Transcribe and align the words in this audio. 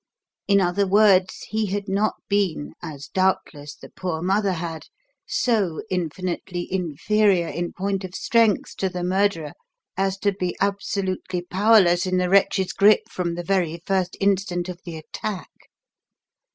In 0.47 0.59
other 0.59 0.87
words, 0.87 1.45
he 1.49 1.67
had 1.67 1.87
not 1.87 2.15
been, 2.27 2.73
as 2.81 3.07
doubtless 3.09 3.75
the 3.75 3.91
poor 3.91 4.19
mother 4.23 4.53
had, 4.53 4.85
so 5.27 5.83
infinitely 5.91 6.67
inferior 6.73 7.47
in 7.47 7.71
point 7.71 8.03
of 8.03 8.15
strength 8.15 8.75
to 8.77 8.89
the 8.89 9.03
murderer 9.03 9.53
as 9.95 10.17
to 10.21 10.31
be 10.31 10.55
absolutely 10.59 11.43
powerless 11.43 12.07
in 12.07 12.17
the 12.17 12.29
wretch's 12.31 12.73
grip 12.73 13.09
from 13.11 13.35
the 13.35 13.43
very 13.43 13.79
first 13.85 14.17
instant 14.19 14.69
of 14.69 14.79
the 14.85 14.97
attack. 14.97 15.51